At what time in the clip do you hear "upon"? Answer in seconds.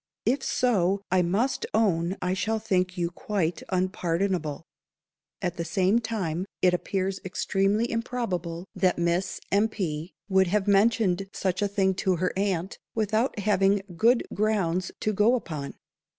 15.35-15.75